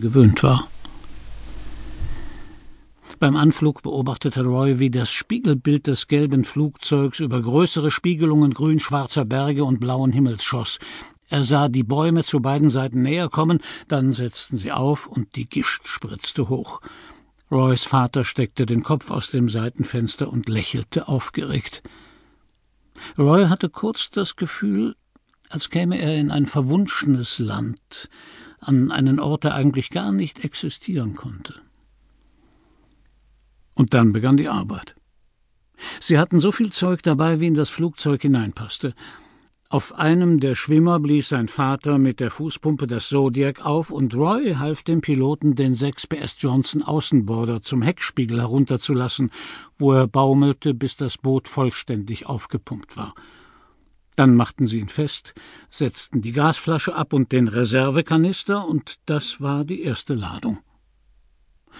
[0.00, 0.68] gewöhnt war.
[3.18, 9.64] Beim Anflug beobachtete Roy, wie das Spiegelbild des gelben Flugzeugs über größere Spiegelungen grün-schwarzer Berge
[9.64, 10.78] und blauen Himmels schoss.
[11.28, 15.48] Er sah die Bäume zu beiden Seiten näher kommen, dann setzten sie auf und die
[15.48, 16.80] Gischt spritzte hoch.
[17.50, 21.82] Roys Vater steckte den Kopf aus dem Seitenfenster und lächelte aufgeregt.
[23.16, 24.94] Roy hatte kurz das Gefühl,
[25.48, 28.10] als käme er in ein verwunschenes Land,
[28.60, 31.54] an einen Ort, der eigentlich gar nicht existieren konnte.
[33.74, 34.96] Und dann begann die Arbeit.
[36.00, 38.94] Sie hatten so viel Zeug dabei, wie in das Flugzeug hineinpasste.
[39.68, 44.54] Auf einem der Schwimmer blies sein Vater mit der Fußpumpe das Zodiac auf und Roy
[44.54, 49.32] half dem Piloten, den 6 PS Johnson Außenborder zum Heckspiegel herunterzulassen,
[49.76, 53.14] wo er baumelte, bis das Boot vollständig aufgepumpt war.
[54.16, 55.34] Dann machten sie ihn fest,
[55.70, 60.58] setzten die Gasflasche ab und den Reservekanister, und das war die erste Ladung.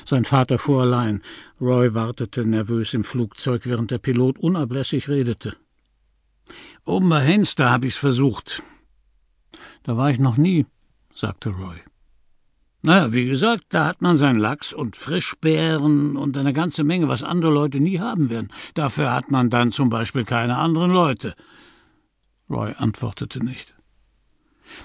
[0.05, 1.23] Sein Vater fuhr allein.
[1.61, 5.56] Roy wartete nervös im Flugzeug, während der Pilot unablässig redete.
[6.84, 8.62] Oben bei Henster hab ich's versucht.
[9.83, 10.67] Da war ich noch nie,
[11.15, 11.81] sagte Roy.
[12.83, 17.25] Naja, wie gesagt, da hat man sein Lachs und Frischbeeren und eine ganze Menge, was
[17.25, 18.53] andere Leute nie haben werden.
[18.75, 21.34] Dafür hat man dann zum Beispiel keine anderen Leute.
[22.48, 23.75] Roy antwortete nicht.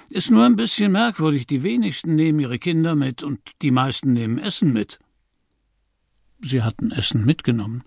[0.10, 4.38] Ist nur ein bisschen merkwürdig, die wenigsten nehmen ihre Kinder mit und die meisten nehmen
[4.38, 5.00] Essen mit.
[6.44, 7.84] Sie hatten Essen mitgenommen,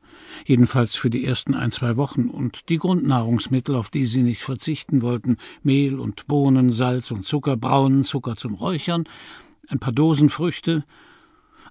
[0.46, 5.02] jedenfalls für die ersten ein, zwei Wochen, und die Grundnahrungsmittel, auf die sie nicht verzichten
[5.02, 9.04] wollten, Mehl und Bohnen, Salz und Zucker, braunen Zucker zum Räuchern,
[9.68, 10.84] ein paar Dosen Früchte,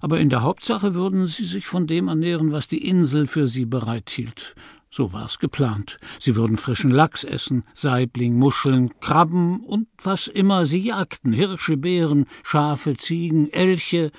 [0.02, 3.64] aber in der Hauptsache würden sie sich von dem ernähren, was die Insel für sie
[3.64, 4.54] bereithielt,
[4.94, 5.98] so war's geplant.
[6.20, 12.26] Sie würden frischen Lachs essen, Saibling, Muscheln, Krabben und was immer sie jagten, Hirsche, Bären,
[12.44, 14.12] Schafe, Ziegen, Elche.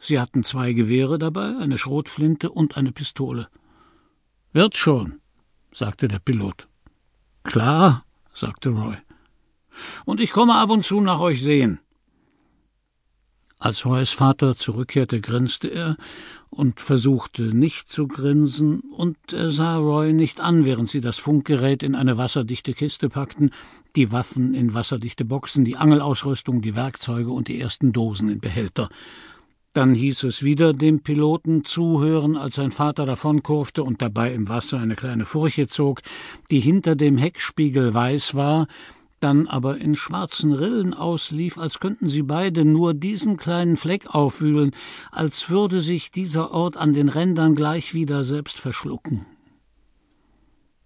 [0.00, 3.48] Sie hatten zwei Gewehre dabei, eine Schrotflinte und eine Pistole.
[4.54, 5.20] Wird schon,
[5.70, 6.66] sagte der Pilot.
[7.42, 8.96] Klar, sagte Roy.
[10.06, 11.78] Und ich komme ab und zu nach euch sehen.
[13.66, 15.96] Als Roys Vater zurückkehrte, grinste er
[16.50, 21.82] und versuchte nicht zu grinsen, und er sah Roy nicht an, während sie das Funkgerät
[21.82, 23.50] in eine wasserdichte Kiste packten,
[23.96, 28.88] die Waffen in wasserdichte Boxen, die Angelausrüstung, die Werkzeuge und die ersten Dosen in Behälter.
[29.72, 34.78] Dann hieß es wieder dem Piloten zuhören, als sein Vater davonkurfte und dabei im Wasser
[34.78, 36.02] eine kleine Furche zog,
[36.52, 38.68] die hinter dem Heckspiegel weiß war,
[39.26, 44.70] dann aber in schwarzen Rillen auslief, als könnten sie beide nur diesen kleinen Fleck aufwühlen,
[45.10, 49.26] als würde sich dieser Ort an den Rändern gleich wieder selbst verschlucken.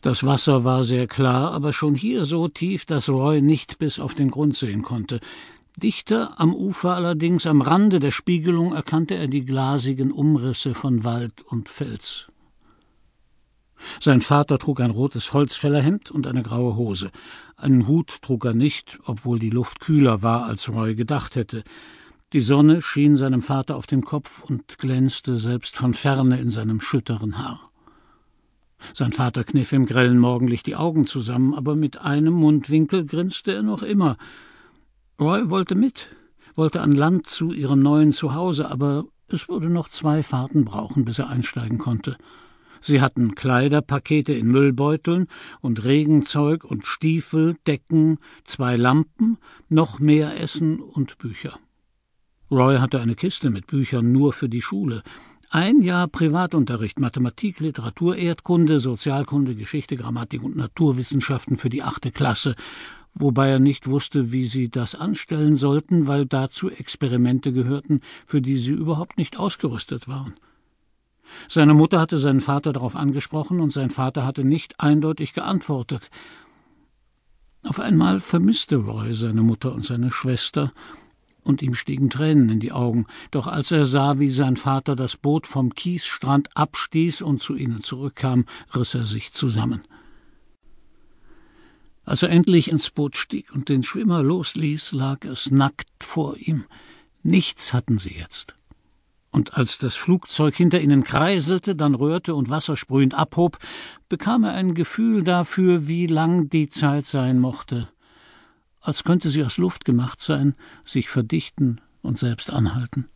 [0.00, 4.14] Das Wasser war sehr klar, aber schon hier so tief, dass Roy nicht bis auf
[4.14, 5.20] den Grund sehen konnte.
[5.76, 11.42] Dichter am Ufer allerdings, am Rande der Spiegelung, erkannte er die glasigen Umrisse von Wald
[11.42, 12.28] und Fels.
[14.00, 17.10] Sein Vater trug ein rotes Holzfällerhemd und eine graue Hose.
[17.56, 21.62] Einen Hut trug er nicht, obwohl die Luft kühler war, als Roy gedacht hätte.
[22.32, 26.80] Die Sonne schien seinem Vater auf den Kopf und glänzte selbst von ferne in seinem
[26.80, 27.70] schütteren Haar.
[28.94, 33.62] Sein Vater kniff im grellen Morgenlicht die Augen zusammen, aber mit einem Mundwinkel grinste er
[33.62, 34.16] noch immer.
[35.20, 36.10] Roy wollte mit,
[36.54, 41.18] wollte an Land zu ihrem neuen Zuhause, aber es würde noch zwei Fahrten brauchen, bis
[41.18, 42.16] er einsteigen konnte.
[42.80, 45.26] Sie hatten Kleiderpakete in Müllbeuteln
[45.60, 51.58] und Regenzeug und Stiefel, Decken, zwei Lampen, noch mehr Essen und Bücher.
[52.50, 55.02] Roy hatte eine Kiste mit Büchern nur für die Schule.
[55.50, 62.54] Ein Jahr Privatunterricht, Mathematik, Literatur, Erdkunde, Sozialkunde, Geschichte, Grammatik und Naturwissenschaften für die achte Klasse,
[63.14, 68.56] wobei er nicht wusste, wie sie das anstellen sollten, weil dazu Experimente gehörten, für die
[68.56, 70.34] sie überhaupt nicht ausgerüstet waren.
[71.48, 76.10] Seine Mutter hatte seinen Vater darauf angesprochen, und sein Vater hatte nicht eindeutig geantwortet.
[77.62, 80.72] Auf einmal vermisste Roy seine Mutter und seine Schwester,
[81.42, 85.16] und ihm stiegen Tränen in die Augen, doch als er sah, wie sein Vater das
[85.16, 88.44] Boot vom Kiesstrand abstieß und zu ihnen zurückkam,
[88.74, 89.82] riss er sich zusammen.
[92.04, 96.64] Als er endlich ins Boot stieg und den Schwimmer losließ, lag es nackt vor ihm.
[97.22, 98.54] Nichts hatten sie jetzt
[99.30, 103.58] und als das Flugzeug hinter ihnen kreiselte, dann rührte und wassersprühend abhob,
[104.08, 107.88] bekam er ein Gefühl dafür, wie lang die Zeit sein mochte,
[108.80, 110.54] als könnte sie aus Luft gemacht sein,
[110.84, 113.08] sich verdichten und selbst anhalten.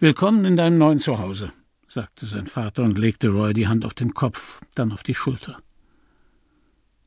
[0.00, 1.52] Willkommen in deinem neuen Zuhause,
[1.88, 5.58] sagte sein Vater und legte Roy die Hand auf den Kopf, dann auf die Schulter.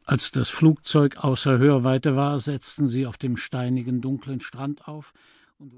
[0.06, 5.14] Als das Flugzeug außer Hörweite war, setzten sie auf dem steinigen, dunklen Strand auf
[5.58, 5.76] und